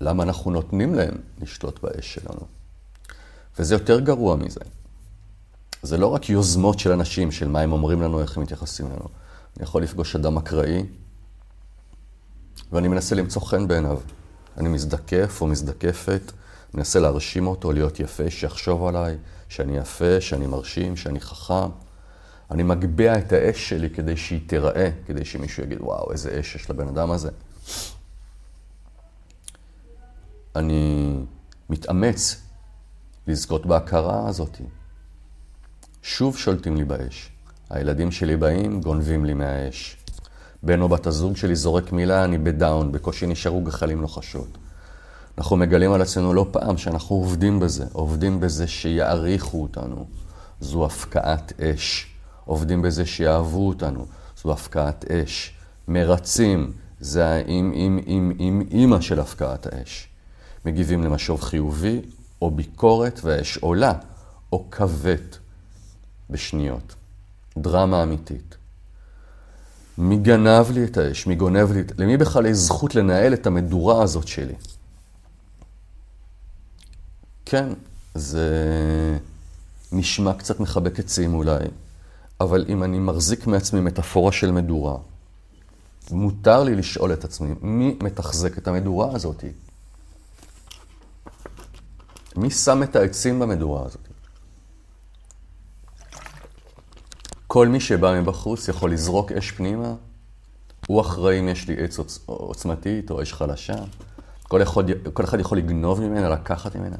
למה 0.02 0.24
אנחנו 0.24 0.52
נותנים 0.52 0.96
להם 0.96 1.18
לשלוט 1.42 1.80
באש 1.80 2.14
שלנו? 2.14 2.42
וזה 3.60 3.76
יותר 3.76 4.00
גרוע 4.00 4.36
מזה. 4.36 4.60
זה 5.84 5.98
לא 5.98 6.08
רק 6.08 6.30
יוזמות 6.30 6.80
של 6.80 6.92
אנשים, 6.92 7.32
של 7.32 7.48
מה 7.48 7.60
הם 7.60 7.72
אומרים 7.72 8.02
לנו, 8.02 8.22
איך 8.22 8.38
הם 8.38 8.44
מתייחסים 8.44 8.86
לנו. 8.86 9.06
אני 9.58 9.64
יכול 9.64 9.84
לפגוש 9.84 10.16
אדם 10.16 10.38
אקראי, 10.38 10.86
ואני 12.72 12.88
מנסה 12.88 13.16
למצוא 13.16 13.42
חן 13.42 13.68
בעיניו. 13.68 14.00
אני 14.58 14.70
מזדקף 14.70 15.38
או 15.42 15.48
מזדקפת, 15.48 16.32
מנסה 16.74 17.00
להרשים 17.00 17.48
אותו, 17.48 17.72
להיות 17.72 18.00
יפה, 18.00 18.30
שיחשוב 18.30 18.88
עליי, 18.88 19.18
שאני 19.50 19.78
יפה, 19.78 20.22
שאני 20.22 20.48
מרשים, 20.48 20.98
שאני 20.98 21.20
חכם. 21.20 21.70
אני 22.52 22.64
מגביה 22.64 23.18
את 23.18 23.34
האש 23.34 23.70
שלי 23.70 23.90
כדי 23.90 24.18
שהיא 24.18 24.40
תיראה, 24.48 24.90
כדי 25.06 25.26
שמישהו 25.26 25.64
יגיד, 25.64 25.78
וואו, 25.82 26.12
איזה 26.12 26.40
אש 26.40 26.56
יש 26.56 26.70
לבן 26.70 26.88
אדם 26.88 27.12
הזה. 27.12 27.30
אני 30.56 31.14
מתאמץ 31.70 32.42
לזכות 33.28 33.66
בהכרה 33.66 34.28
הזאת. 34.28 34.62
שוב 36.02 36.38
שולטים 36.38 36.76
לי 36.76 36.84
באש. 36.84 37.32
הילדים 37.70 38.12
שלי 38.12 38.38
באים, 38.38 38.82
גונבים 38.82 39.26
לי 39.26 39.34
מהאש. 39.34 39.98
בן 40.64 40.82
או 40.82 40.90
בת 40.90 41.08
הזוג 41.08 41.38
שלי 41.38 41.56
זורק 41.56 41.92
מילה, 41.92 42.24
אני 42.24 42.38
בדאון, 42.38 42.92
בקושי 42.92 43.28
נשארו 43.28 43.62
גחלים 43.62 44.02
לוחשות. 44.02 44.58
אנחנו 45.38 45.58
מגלים 45.58 45.92
על 45.92 46.02
עצמנו 46.02 46.34
לא 46.34 46.46
פעם 46.52 46.78
שאנחנו 46.78 47.16
עובדים 47.16 47.60
בזה, 47.60 47.86
עובדים 47.94 48.40
בזה 48.40 48.68
שיעריכו 48.68 49.62
אותנו. 49.62 50.06
זו 50.60 50.86
הפקעת 50.86 51.62
אש. 51.62 52.08
עובדים 52.46 52.82
בזה 52.82 53.06
שיאהבו 53.06 53.68
אותנו, 53.68 54.06
זו 54.44 54.52
הפקעת 54.52 55.06
אש. 55.12 55.54
מרצים, 55.88 56.74
זה 57.02 57.28
האם 57.28 57.72
אם 57.74 58.00
אם 58.08 58.32
אם 58.40 58.64
אימא 58.72 59.02
של 59.02 59.20
הפקעת 59.20 59.68
האש. 59.74 60.08
מגיבים 60.66 61.04
למשוב 61.04 61.42
חיובי 61.42 62.02
או 62.42 62.52
ביקורת 62.52 63.20
והאש 63.24 63.58
עולה 63.58 63.94
או 64.52 64.66
כבט 64.72 65.38
בשניות. 66.30 66.96
דרמה 67.58 68.04
אמיתית. 68.04 68.56
מי 69.98 70.18
גנב 70.18 70.72
לי 70.72 70.84
את 70.84 70.98
האש? 70.98 71.28
מי 71.28 71.36
גונב 71.36 71.72
לי 71.72 71.82
את... 71.82 71.92
למי 71.98 72.18
בכלל 72.18 72.46
יש 72.46 72.58
זכות 72.58 72.96
לנהל 72.96 73.34
את 73.34 73.48
המדורה 73.48 74.04
הזאת 74.04 74.28
שלי? 74.28 74.54
כן, 77.46 77.68
זה 78.16 78.48
נשמע 79.92 80.34
קצת 80.34 80.60
מחבק 80.60 81.00
עצים 81.00 81.34
אולי, 81.34 81.66
אבל 82.40 82.66
אם 82.70 82.84
אני 82.84 83.00
מחזיק 83.00 83.48
מעצמי 83.48 83.82
מטאפורה 83.82 84.32
של 84.32 84.52
מדורה, 84.52 84.98
מותר 86.12 86.64
לי 86.64 86.76
לשאול 86.76 87.14
את 87.14 87.24
עצמי, 87.24 87.54
מי 87.62 87.98
מתחזק 88.04 88.58
את 88.58 88.68
המדורה 88.68 89.16
הזאת? 89.16 89.44
מי 92.36 92.52
שם 92.52 92.84
את 92.84 92.96
העצים 92.96 93.40
במדורה 93.40 93.86
הזאת? 93.86 94.08
כל 97.48 97.68
מי 97.68 97.80
שבא 97.80 98.22
מבחוץ 98.22 98.68
יכול 98.68 98.92
לזרוק 98.92 99.32
אש 99.32 99.52
פנימה, 99.52 99.94
הוא 100.88 101.02
אחראי 101.02 101.40
אם 101.40 101.48
יש 101.48 101.68
לי 101.68 101.84
עץ 101.84 101.98
עוצ... 102.00 102.20
עוצמתית 102.26 103.12
או 103.12 103.22
אש 103.22 103.34
חלשה. 103.34 103.76
כל 104.44 104.62
אחד, 104.62 104.84
כל 105.14 105.24
אחד 105.24 105.40
יכול 105.40 105.58
לגנוב 105.58 106.02
ממנה, 106.02 106.30
לקחת 106.30 106.76
ממנה. 106.76 106.96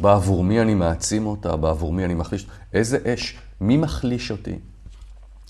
בעבור 0.00 0.44
מי 0.44 0.60
אני 0.60 0.74
מעצים 0.74 1.26
אותה, 1.26 1.56
בעבור 1.56 1.92
מי 1.92 2.04
אני 2.04 2.14
מחליש. 2.14 2.46
איזה 2.72 2.98
אש? 3.04 3.38
מי 3.60 3.76
מחליש 3.76 4.30
אותי? 4.30 4.58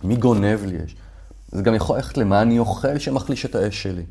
מי 0.05 0.17
גונב 0.17 0.65
לי 0.65 0.85
אש? 0.85 0.97
זה 1.55 1.63
גם 1.63 1.75
יכול 1.75 1.97
ללכת 1.97 2.17
למה 2.17 2.43
אני 2.43 2.59
אוכל 2.59 2.99
שמחליש 2.99 3.47
את 3.47 3.55
האש 3.55 3.83
שלי. 3.83 4.05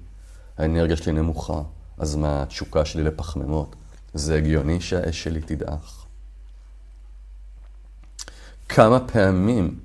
האנרגיה 0.58 0.98
שלי 0.98 1.14
נמוכה, 1.14 1.62
אז 1.98 2.16
מה 2.16 2.44
התשוקה 2.44 2.86
שלי 2.86 3.04
לפחמימות? 3.04 3.76
זה 4.14 4.36
הגיוני 4.36 4.82
שהאש 4.82 5.24
שלי 5.24 5.42
תדעך. 5.42 6.06
כמה 8.70 9.00
פעמים 9.00 9.80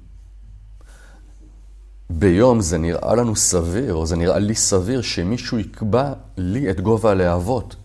ביום 2.10 2.60
זה 2.60 2.78
נראה 2.78 3.14
לנו 3.14 3.36
סביר, 3.36 3.94
או 3.94 4.06
זה 4.06 4.16
נראה 4.16 4.38
לי 4.38 4.54
סביר, 4.54 5.02
שמישהו 5.02 5.58
יקבע 5.58 6.12
לי 6.36 6.70
את 6.70 6.80
גובה 6.80 7.10
הלהבות 7.10 7.76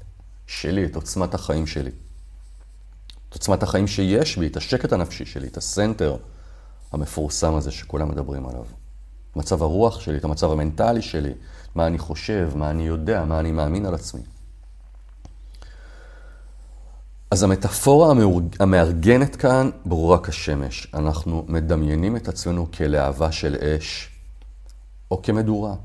שלי, 0.47 0.85
את 0.85 0.95
עוצמת 0.95 1.33
החיים 1.33 1.67
שלי. 1.67 1.91
את 3.29 3.33
עוצמת 3.33 3.63
החיים 3.63 3.87
שיש 3.87 4.37
בי, 4.37 4.47
את 4.47 4.57
השקט 4.57 4.93
הנפשי 4.93 5.25
שלי, 5.25 5.47
את 5.47 5.57
הסנטר 5.57 6.17
המפורסם 6.91 7.55
הזה 7.55 7.71
שכולם 7.71 8.09
מדברים 8.09 8.45
עליו. 8.47 8.65
מצב 9.35 9.63
הרוח 9.63 9.99
שלי, 9.99 10.17
את 10.17 10.23
המצב 10.23 10.51
המנטלי 10.51 11.01
שלי, 11.01 11.33
מה 11.75 11.87
אני 11.87 11.97
חושב, 11.97 12.51
מה 12.55 12.69
אני 12.69 12.87
יודע, 12.87 13.25
מה 13.25 13.39
אני 13.39 13.51
מאמין 13.51 13.85
על 13.85 13.93
עצמי. 13.93 14.21
אז 17.31 17.43
המטאפורה 17.43 18.13
המארגנת 18.59 19.35
כאן 19.35 19.69
ברורה 19.85 20.23
כשמש. 20.23 20.87
אנחנו 20.93 21.45
מדמיינים 21.47 22.15
את 22.15 22.27
עצמנו 22.27 22.71
כלהבה 22.71 23.31
של 23.31 23.55
אש, 23.55 24.09
או 25.11 25.21
כמדורה, 25.21 25.75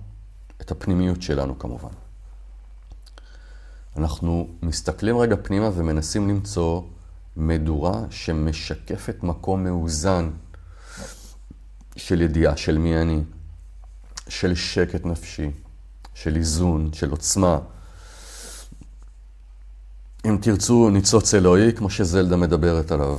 את 0.61 0.71
הפנימיות 0.71 1.23
שלנו 1.23 1.59
כמובן. 1.59 1.89
אנחנו 3.97 4.49
מסתכלים 4.63 5.19
רגע 5.19 5.37
פנימה 5.43 5.71
ומנסים 5.75 6.29
למצוא 6.29 6.83
מדורה 7.37 8.03
שמשקפת 8.11 9.23
מקום 9.23 9.65
מאוזן 9.65 10.31
של 11.97 12.23
ידיעה 12.23 12.57
של 12.57 12.79
מי 12.79 13.03
אני, 13.03 13.23
של 14.29 14.55
שקט 14.55 15.07
נפשי, 15.07 15.51
של 16.15 16.37
איזון, 16.37 16.91
של 16.93 17.11
עוצמה. 17.11 17.59
אם 20.27 20.39
תרצו 20.41 20.91
ניצוץ 20.91 21.35
אלוהי, 21.35 21.73
כמו 21.73 21.91
שזלדה 21.91 22.37
מדברת 22.37 22.93
עליו. 22.93 23.19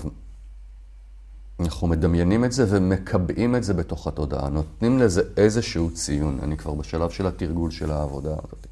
אנחנו 1.59 1.87
מדמיינים 1.87 2.45
את 2.45 2.51
זה 2.51 2.65
ומקבעים 2.69 3.55
את 3.55 3.63
זה 3.63 3.73
בתוך 3.73 4.07
התודעה, 4.07 4.49
נותנים 4.49 4.99
לזה 4.99 5.21
איזשהו 5.37 5.91
ציון. 5.93 6.39
אני 6.43 6.57
כבר 6.57 6.73
בשלב 6.73 7.09
של 7.09 7.27
התרגול 7.27 7.71
של 7.71 7.91
העבודה 7.91 8.31
הזאת. 8.31 8.67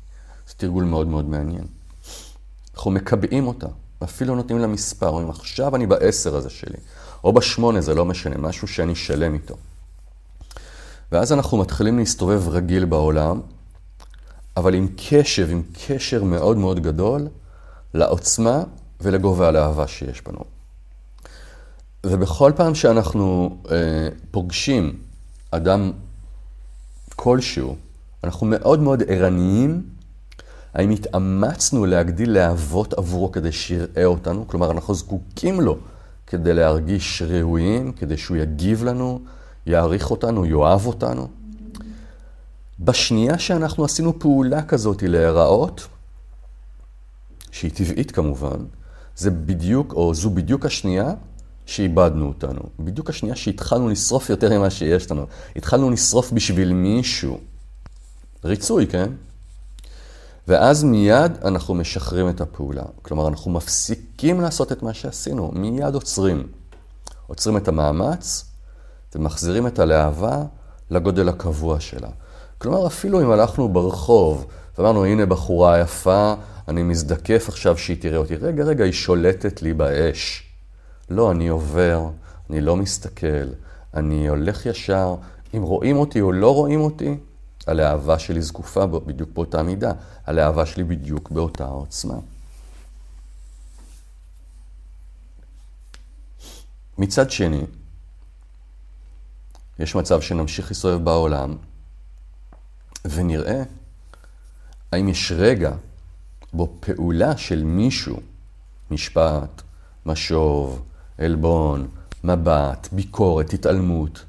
זה 0.48 0.54
תרגול 0.58 0.84
מאוד 0.84 1.08
מאוד 1.08 1.30
מעניין. 1.30 1.66
אנחנו 2.76 2.92
מקבעים 2.92 3.48
אותה, 3.48 3.68
אפילו 4.04 4.36
נותנים 4.36 4.60
לה 4.60 4.68
מספר, 4.68 5.08
אומרים 5.08 5.30
עכשיו 5.30 5.76
אני 5.76 5.88
בעשר 5.88 6.36
הזה 6.36 6.50
שלי, 6.50 6.78
או 7.24 7.34
בשמונה, 7.34 7.82
זה 7.82 7.96
לא 7.96 8.06
משנה, 8.06 8.38
משהו 8.38 8.68
שאני 8.68 8.96
שלם 8.96 9.34
איתו. 9.34 9.56
ואז 11.12 11.34
אנחנו 11.34 11.58
מתחילים 11.58 11.98
להסתובב 12.00 12.50
רגיל 12.50 12.86
בעולם, 12.86 13.42
אבל 14.58 14.74
עם 14.74 14.88
קשב, 14.98 15.48
עם 15.52 15.64
קשר 15.88 16.24
מאוד 16.24 16.58
מאוד 16.58 16.80
גדול 16.80 17.28
לעוצמה 17.94 18.64
ולגובה 19.02 19.48
הלהבה 19.48 19.88
שיש 19.88 20.22
בנו. 20.22 20.40
ובכל 22.06 22.52
פעם 22.56 22.76
שאנחנו 22.76 23.58
אה, 23.72 24.08
פוגשים 24.32 25.00
אדם 25.52 25.92
כלשהו, 27.16 27.76
אנחנו 28.24 28.48
מאוד 28.48 28.80
מאוד 28.80 29.04
ערניים 29.08 29.84
האם 30.74 30.90
התאמצנו 30.90 31.86
להגדיל 31.86 32.32
להבות 32.32 32.94
עבורו 32.94 33.32
כדי 33.32 33.52
שיראה 33.52 34.06
אותנו? 34.06 34.48
כלומר, 34.48 34.72
אנחנו 34.72 34.94
זקוקים 34.94 35.62
לו 35.62 35.78
כדי 36.28 36.54
להרגיש 36.54 37.22
ראויים, 37.22 37.92
כדי 37.92 38.18
שהוא 38.18 38.38
יגיב 38.38 38.84
לנו, 38.84 39.20
יעריך 39.68 40.12
אותנו, 40.12 40.46
יאהב 40.46 40.86
אותנו. 40.86 41.28
בשנייה 42.80 43.40
שאנחנו 43.40 43.86
עשינו 43.86 44.20
פעולה 44.20 44.64
כזאת 44.64 45.04
להיראות, 45.04 45.88
שהיא 47.52 47.72
טבעית 47.72 48.12
כמובן, 48.12 48.66
זה 49.16 49.32
בדיוק, 49.32 49.94
או 49.94 50.14
זו 50.14 50.30
בדיוק 50.30 50.66
השנייה 50.66 51.14
שאיבדנו 51.66 52.28
אותנו. 52.28 52.62
בדיוק 52.80 53.10
השנייה 53.10 53.36
שהתחלנו 53.36 53.90
לשרוף 53.90 54.30
יותר 54.30 54.58
ממה 54.58 54.70
שיש 54.70 55.12
לנו. 55.12 55.26
התחלנו 55.56 55.90
לשרוף 55.90 56.32
בשביל 56.32 56.74
מישהו. 56.74 57.40
ריצוי, 58.44 58.88
כן? 58.88 59.12
ואז 60.48 60.84
מיד 60.84 61.32
אנחנו 61.44 61.76
משחררים 61.76 62.30
את 62.30 62.42
הפעולה. 62.42 62.84
כלומר, 63.02 63.28
אנחנו 63.28 63.52
מפסיקים 63.52 64.42
לעשות 64.42 64.72
את 64.72 64.84
מה 64.84 64.94
שעשינו, 64.94 65.52
מיד 65.56 65.94
עוצרים. 65.94 66.48
עוצרים 67.28 67.58
את 67.58 67.68
המאמץ 67.68 68.47
ומחזירים 69.16 69.68
את 69.68 69.80
הלהבה 69.80 70.44
לגודל 70.90 71.30
הקבוע 71.30 71.80
שלה. 71.80 72.10
כלומר, 72.58 72.88
אפילו 72.88 73.22
אם 73.22 73.32
הלכנו 73.32 73.70
ברחוב 73.70 74.46
ואמרנו, 74.78 75.06
הנה 75.06 75.26
בחורה 75.26 75.80
יפה, 75.80 76.34
אני 76.68 76.84
מזדקף 76.84 77.46
עכשיו 77.50 77.78
שהיא 77.78 77.98
תראה 78.02 78.18
אותי. 78.18 78.36
רגע, 78.36 78.64
רגע, 78.64 78.84
היא 78.84 78.94
שולטת 78.94 79.62
לי 79.62 79.74
באש. 79.74 80.44
לא, 81.10 81.32
אני 81.32 81.48
עובר, 81.48 82.10
אני 82.50 82.62
לא 82.62 82.76
מסתכל, 82.76 83.48
אני 83.94 84.28
הולך 84.28 84.66
ישר. 84.66 85.16
אם 85.58 85.62
רואים 85.62 85.98
אותי 85.98 86.22
או 86.22 86.32
לא 86.32 86.54
רואים 86.56 86.82
אותי, 86.82 87.18
הלהבה 87.68 88.20
שלי 88.20 88.42
זקופה 88.42 88.86
בדיוק 88.86 89.30
באותה 89.34 89.64
מידה, 89.64 89.92
הלהבה 90.26 90.66
שלי 90.66 90.84
בדיוק 90.84 91.32
באותה 91.32 91.66
עוצמה. 91.66 92.16
מצד 96.98 97.32
שני, 97.32 97.64
יש 99.80 99.96
מצב 99.96 100.22
שנמשיך 100.22 100.68
להסתובב 100.68 101.04
בעולם 101.04 101.56
ונראה 103.06 103.64
האם 104.92 105.10
יש 105.10 105.32
רגע 105.32 105.72
בו 106.54 106.78
פעולה 106.80 107.38
של 107.38 107.64
מישהו, 107.64 108.20
משפט, 108.92 109.62
משוב, 110.06 110.84
עלבון, 111.18 111.88
מבט, 112.24 112.88
ביקורת, 112.92 113.54
התעלמות, 113.54 114.26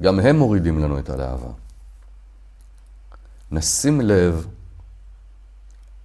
גם 0.00 0.20
הם 0.20 0.38
מורידים 0.38 0.78
לנו 0.78 0.98
את 0.98 1.10
הלהבה. 1.10 1.50
נשים 3.50 4.00
לב 4.00 4.46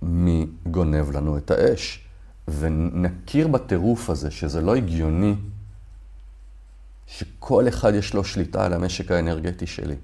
מי 0.01 0.47
גונב 0.65 1.11
לנו 1.11 1.37
את 1.37 1.51
האש, 1.51 2.05
ונכיר 2.47 3.47
בטירוף 3.47 4.09
הזה 4.09 4.31
שזה 4.31 4.61
לא 4.61 4.75
הגיוני 4.75 5.35
שכל 7.17 7.67
אחד 7.67 7.93
יש 7.93 8.13
לו 8.13 8.23
שליטה 8.23 8.65
על 8.65 8.73
המשק 8.73 9.11
האנרגטי 9.11 9.67
שלי. 9.67 9.95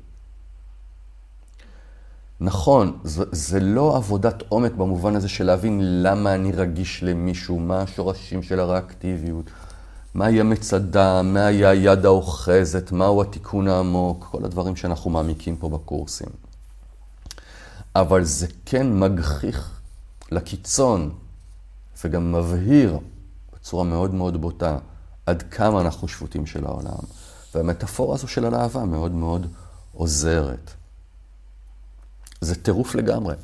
נכון, 2.39 2.99
זה, 3.03 3.23
זה 3.31 3.59
לא 3.59 3.97
עבודת 3.97 4.43
עומק 4.49 4.71
במובן 4.71 5.15
הזה 5.15 5.29
של 5.29 5.43
להבין 5.45 6.03
למה 6.03 6.35
אני 6.35 6.51
רגיש 6.51 7.03
למישהו, 7.03 7.59
מה 7.59 7.81
השורשים 7.81 8.43
של 8.43 8.59
הריאקטיביות, 8.59 9.45
מה 10.13 10.29
יהיה 10.29 10.43
מצדה, 10.43 11.21
מה 11.21 11.39
יהיה 11.39 11.69
היד 11.69 12.05
האוחזת, 12.05 12.91
מהו 12.91 13.21
התיקון 13.21 13.67
העמוק, 13.67 14.27
כל 14.31 14.45
הדברים 14.45 14.75
שאנחנו 14.75 15.09
מעמיקים 15.09 15.55
פה 15.55 15.69
בקורסים. 15.69 16.29
אבל 17.95 18.23
זה 18.23 18.47
כן 18.65 18.99
מגחיך 18.99 19.79
לקיצון, 20.31 21.11
וגם 22.03 22.31
מבהיר 22.31 22.99
בצורה 23.53 23.83
מאוד 23.83 24.13
מאוד 24.13 24.41
בוטה 24.41 24.77
עד 25.27 25.43
כמה 25.51 25.81
אנחנו 25.81 26.07
שפוטים 26.07 26.46
של 26.46 26.65
העולם. 26.65 27.03
והמטאפורה 27.55 28.15
הזו 28.15 28.27
של 28.27 28.46
הלהבה 28.46 28.86
מאוד 28.86 29.12
מאוד 29.12 29.48
עוזרת. 29.93 30.72
זה 32.41 32.55
טירוף 32.55 32.96
לגמרי. 32.96 33.36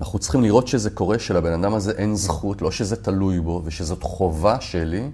אנחנו 0.00 0.18
צריכים 0.18 0.42
לראות 0.42 0.68
שזה 0.68 0.90
קורה, 0.90 1.18
שלבן 1.18 1.52
אדם 1.52 1.74
הזה 1.74 1.92
אין 1.92 2.16
זכות, 2.16 2.62
לא 2.62 2.70
שזה 2.70 2.96
תלוי 2.96 3.40
בו, 3.40 3.62
ושזאת 3.64 4.02
חובה 4.02 4.60
שלי 4.60 5.10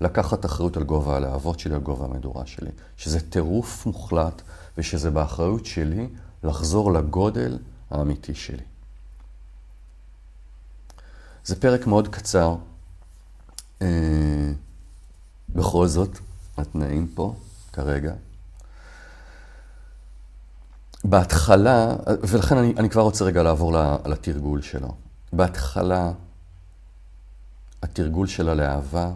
לקחת 0.00 0.44
אחריות 0.44 0.76
על 0.76 0.82
גובה 0.82 1.16
הלהבות 1.16 1.60
שלי, 1.60 1.74
על 1.74 1.80
גובה 1.80 2.04
המדורה 2.04 2.46
שלי. 2.46 2.70
שזה 2.96 3.20
טירוף 3.20 3.86
מוחלט, 3.86 4.42
ושזה 4.78 5.10
באחריות 5.10 5.66
שלי 5.66 6.08
לחזור 6.44 6.92
לגודל 6.92 7.58
האמיתי 7.90 8.34
שלי. 8.34 8.71
זה 11.44 11.60
פרק 11.60 11.86
מאוד 11.86 12.08
קצר. 12.08 12.56
אה, 13.82 14.52
בכל 15.48 15.86
זאת, 15.86 16.18
התנאים 16.56 17.08
פה 17.14 17.34
כרגע. 17.72 18.14
בהתחלה, 21.04 21.96
ולכן 22.22 22.56
אני, 22.56 22.74
אני 22.76 22.90
כבר 22.90 23.02
רוצה 23.02 23.24
רגע 23.24 23.42
לעבור 23.42 23.72
לתרגול 24.04 24.62
שלו. 24.62 24.94
בהתחלה, 25.32 26.12
התרגול 27.82 28.26
של 28.26 28.48
הלהבה 28.48 29.10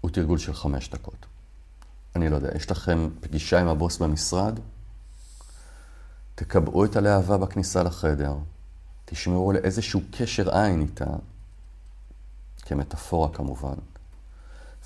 הוא 0.00 0.10
תרגול 0.10 0.38
של 0.38 0.54
חמש 0.54 0.90
דקות. 0.90 1.26
אני 2.16 2.28
לא 2.28 2.36
יודע, 2.36 2.48
יש 2.56 2.70
לכם 2.70 3.08
פגישה 3.20 3.60
עם 3.60 3.68
הבוס 3.68 3.98
במשרד? 3.98 4.60
תקבעו 6.34 6.84
את 6.84 6.96
הלהבה 6.96 7.36
בכניסה 7.36 7.82
לחדר, 7.82 8.34
תשמרו 9.08 9.50
על 9.50 9.56
איזשהו 9.56 10.00
קשר 10.10 10.56
עין 10.56 10.80
איתה, 10.80 11.10
כמטאפורה 12.62 13.28
כמובן, 13.28 13.74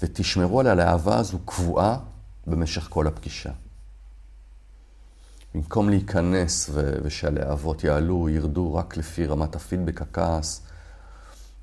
ותשמרו 0.02 0.60
על 0.60 0.66
הלהבה 0.66 1.18
הזו 1.18 1.38
קבועה 1.44 1.98
במשך 2.46 2.86
כל 2.90 3.06
הפגישה. 3.06 3.52
במקום 5.54 5.88
להיכנס 5.88 6.70
ו- 6.72 6.98
ושהלהבות 7.02 7.84
יעלו, 7.84 8.28
ירדו 8.28 8.74
רק 8.74 8.96
לפי 8.96 9.26
רמת 9.26 9.56
הפידבק, 9.56 10.02
הכעס, 10.02 10.62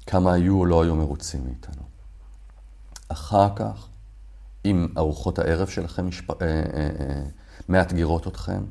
כמה 0.08 0.34
היו 0.34 0.60
או 0.60 0.65
לא 0.65 0.84
היו 0.84 0.96
מרוצים 0.96 1.46
מאיתנו. 1.46 1.84
אחר 3.08 3.56
כך, 3.56 3.88
אם 4.65 4.88
ארוחות 4.98 5.39
הערב 5.39 5.67
שלכם 5.67 6.08
משפ... 6.08 6.32
אה, 6.32 6.36
אה, 6.41 6.89
אה, 7.00 7.24
מאתגרות 7.70 8.28
אתכם, 8.28 8.63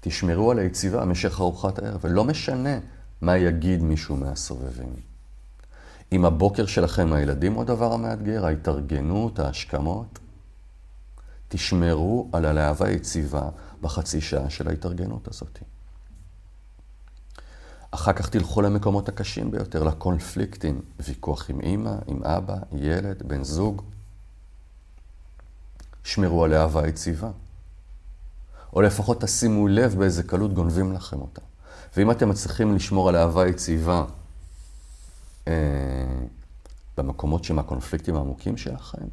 תשמרו 0.00 0.50
על 0.50 0.58
היציבה 0.58 1.00
במשך 1.00 1.40
ארוחת 1.40 1.78
הערב, 1.78 2.00
ולא 2.04 2.24
משנה 2.24 2.78
מה 3.20 3.36
יגיד 3.36 3.82
מישהו 3.82 4.16
מהסובבים. 4.16 4.94
אם 6.12 6.24
הבוקר 6.24 6.66
שלכם 6.66 7.12
הילדים 7.12 7.52
הוא 7.52 7.62
הדבר 7.62 7.92
המאתגר, 7.92 8.46
ההתארגנות, 8.46 9.38
ההשכמות, 9.38 10.18
תשמרו 11.48 12.28
על 12.32 12.44
הלהבה 12.44 12.86
היציבה 12.86 13.48
בחצי 13.80 14.20
שעה 14.20 14.50
של 14.50 14.68
ההתארגנות 14.68 15.28
הזאת. 15.28 15.58
אחר 17.90 18.12
כך 18.12 18.28
תלכו 18.28 18.62
למקומות 18.62 19.08
הקשים 19.08 19.50
ביותר, 19.50 19.82
לקונפליקטים, 19.82 20.80
ויכוח 21.00 21.50
עם 21.50 21.60
אימא, 21.60 21.94
עם 22.06 22.24
אבא, 22.24 22.56
ילד, 22.72 23.22
בן 23.26 23.44
זוג. 23.44 23.82
שמרו 26.04 26.44
על 26.44 26.54
אהבה 26.54 26.88
יציבה. 26.88 27.30
או 28.72 28.80
לפחות 28.80 29.20
תשימו 29.20 29.68
לב 29.68 29.94
באיזה 29.98 30.22
קלות 30.22 30.54
גונבים 30.54 30.92
לכם 30.92 31.20
אותה. 31.20 31.42
ואם 31.96 32.10
אתם 32.10 32.28
מצליחים 32.28 32.74
לשמור 32.74 33.08
על 33.08 33.16
אהבה 33.16 33.48
יציבה 33.48 34.04
אה, 35.48 35.52
במקומות 36.96 37.44
שהם 37.44 37.58
הקונפליקטים 37.58 38.16
העמוקים 38.16 38.56
שלכם, 38.56 39.06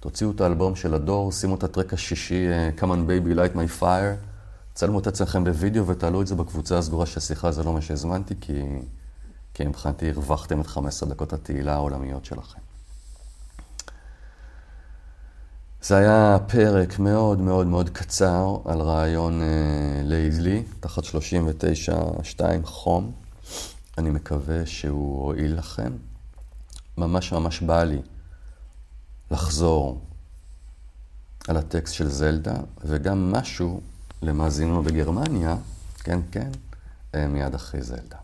תוציאו 0.00 0.30
את 0.30 0.40
האלבום 0.40 0.76
של 0.76 0.94
הדור, 0.94 1.32
שימו 1.32 1.54
את 1.54 1.64
הטרק 1.64 1.92
השישי, 1.92 2.48
uh, 2.48 2.80
Come 2.80 2.84
on 2.84 3.08
baby, 3.08 3.36
light 3.36 3.56
my 3.56 3.80
fire, 3.80 4.24
צלמו 4.74 4.98
את 4.98 5.06
עצמכם 5.06 5.44
בווידאו 5.44 5.86
ותעלו 5.86 6.22
את 6.22 6.26
זה 6.26 6.34
בקבוצה 6.34 6.78
הסגורה 6.78 7.06
של 7.06 7.20
שיחה, 7.20 7.52
זה 7.52 7.62
לא 7.62 7.72
מה 7.72 7.80
שהזמנתי, 7.80 8.34
כי, 8.40 8.62
כי 9.54 9.66
מבחינתי 9.66 10.10
הרווחתם 10.10 10.60
את 10.60 10.66
15 10.66 11.08
דקות 11.08 11.32
התהילה 11.32 11.74
העולמיות 11.74 12.24
שלכם. 12.24 12.65
זה 15.82 15.96
היה 15.96 16.38
פרק 16.46 16.98
מאוד 16.98 17.40
מאוד 17.40 17.66
מאוד 17.66 17.90
קצר 17.90 18.56
על 18.64 18.80
רעיון 18.80 19.40
uh, 19.40 19.44
לילי, 20.04 20.62
תחת 20.80 21.02
39-2 21.04 21.08
חום. 22.64 23.12
אני 23.98 24.10
מקווה 24.10 24.66
שהוא 24.66 25.24
הועיל 25.24 25.58
לכם. 25.58 25.92
ממש 26.98 27.32
ממש 27.32 27.60
בא 27.60 27.84
לי 27.84 28.02
לחזור 29.30 30.00
על 31.48 31.56
הטקסט 31.56 31.94
של 31.94 32.08
זלדה, 32.08 32.56
וגם 32.84 33.32
משהו 33.32 33.80
למאזינו 34.22 34.82
בגרמניה, 34.82 35.56
כן, 35.98 36.20
כן, 36.30 36.50
אה, 37.14 37.26
מיד 37.26 37.54
אחרי 37.54 37.82
זלדה. 37.82 38.16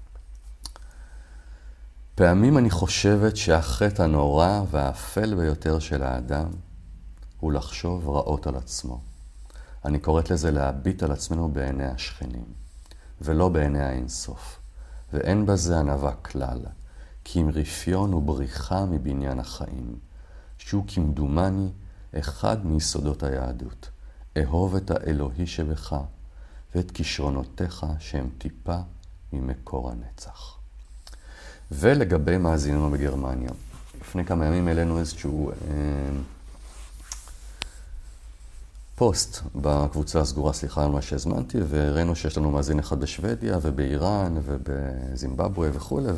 פעמים 2.14 2.58
אני 2.58 2.70
חושבת 2.70 3.36
שהחטא 3.36 4.02
הנורא 4.02 4.62
והאפל 4.70 5.34
ביותר 5.34 5.78
של 5.78 6.02
האדם 6.02 6.48
הוא 7.42 7.52
לחשוב 7.52 8.08
רעות 8.08 8.46
על 8.46 8.56
עצמו. 8.56 9.00
אני 9.84 9.98
קוראת 9.98 10.30
לזה 10.30 10.50
להביט 10.50 11.02
על 11.02 11.12
עצמנו 11.12 11.48
בעיני 11.48 11.86
השכנים, 11.86 12.44
ולא 13.20 13.48
בעיני 13.48 13.82
האינסוף. 13.82 14.58
ואין 15.12 15.46
בזה 15.46 15.78
ענווה 15.78 16.12
כלל, 16.12 16.58
כי 17.24 17.40
אם 17.40 17.50
רפיון 17.54 18.14
ובריחה 18.14 18.84
מבניין 18.84 19.38
החיים. 19.38 19.94
שהוא 20.58 20.84
כמדומני 20.86 21.68
אחד 22.18 22.66
מיסודות 22.66 23.22
היהדות. 23.22 23.90
אהוב 24.36 24.76
את 24.76 24.90
האלוהי 24.90 25.46
שבך 25.46 25.96
ואת 26.74 26.90
כישרונותיך 26.90 27.86
שהם 27.98 28.28
טיפה 28.38 28.76
ממקור 29.32 29.90
הנצח. 29.90 30.58
ולגבי 31.70 32.38
מאזיננו 32.38 32.90
בגרמניה, 32.90 33.50
לפני 34.00 34.24
כמה 34.24 34.46
ימים 34.46 34.68
העלינו 34.68 34.98
איזשהו 34.98 35.50
אה, 35.50 35.54
פוסט 39.02 39.42
בקבוצה 39.54 40.20
הסגורה, 40.20 40.52
סליחה 40.52 40.84
על 40.84 40.90
מה 40.90 41.02
שהזמנתי, 41.02 41.58
והראינו 41.68 42.16
שיש 42.16 42.38
לנו 42.38 42.50
מאזין 42.50 42.78
אחד 42.78 43.00
בשוודיה 43.00 43.58
ובאיראן 43.62 44.34
ובזימבבואה 44.44 45.68
וכולי, 45.72 46.08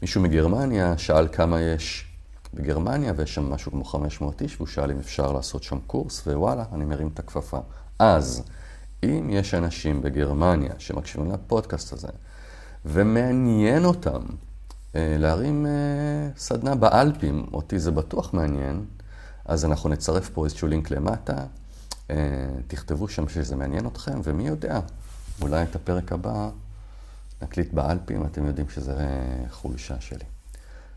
ומישהו 0.00 0.22
מגרמניה 0.22 0.98
שאל 0.98 1.28
כמה 1.28 1.60
יש 1.60 2.06
בגרמניה, 2.54 3.12
ויש 3.16 3.34
שם 3.34 3.50
משהו 3.50 3.72
כמו 3.72 3.84
500 3.84 4.42
איש, 4.42 4.56
והוא 4.56 4.66
שאל 4.66 4.90
אם 4.90 4.98
אפשר 4.98 5.32
לעשות 5.32 5.62
שם 5.62 5.78
קורס, 5.86 6.26
ווואלה, 6.26 6.64
אני 6.72 6.84
מרים 6.84 7.08
את 7.14 7.18
הכפפה. 7.18 7.58
אז, 7.98 8.42
אם 9.04 9.30
יש 9.30 9.54
אנשים 9.54 10.02
בגרמניה 10.02 10.72
שמקשיבים 10.78 11.32
לפודקאסט 11.32 11.92
הזה, 11.92 12.08
ומעניין 12.84 13.84
אותם 13.84 14.22
אה, 14.94 15.16
להרים 15.18 15.66
אה, 15.66 15.70
סדנה 16.36 16.74
באלפים, 16.74 17.46
אותי 17.52 17.78
זה 17.78 17.90
בטוח 17.90 18.34
מעניין, 18.34 18.84
אז 19.44 19.64
אנחנו 19.64 19.88
נצרף 19.88 20.28
פה 20.28 20.44
איזשהו 20.44 20.68
לינק 20.68 20.90
למטה, 20.90 21.44
תכתבו 22.66 23.08
שם 23.08 23.28
שזה 23.28 23.56
מעניין 23.56 23.86
אתכם, 23.86 24.20
ומי 24.24 24.48
יודע, 24.48 24.80
אולי 25.40 25.62
את 25.62 25.76
הפרק 25.76 26.12
הבא 26.12 26.50
נקליט 27.42 27.72
באלפים, 27.72 28.26
אתם 28.26 28.46
יודעים 28.46 28.68
שזה 28.68 28.92
אה, 28.92 29.50
חולשה 29.50 30.00
שלי. 30.00 30.24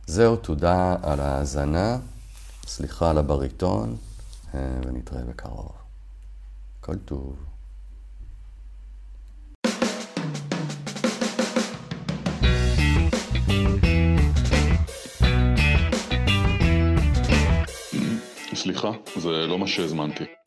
זהו, 0.08 0.36
תודה 0.36 0.96
על 1.04 1.20
ההאזנה, 1.20 1.98
סליחה 2.66 3.10
על 3.10 3.18
הבריטון, 3.18 3.98
אה, 4.54 4.60
ונתראה 4.86 5.24
בקרוב. 5.24 5.72
כל 6.82 6.98
טוב. 6.98 7.36
סליחה, 18.56 18.92
זה 19.18 19.30
לא 19.30 19.60
מה 19.60 19.68
שהזמנתי. 19.68 20.41